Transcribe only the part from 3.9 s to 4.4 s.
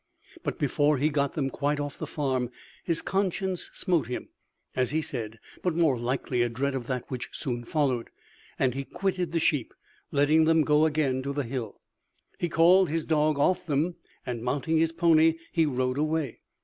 him,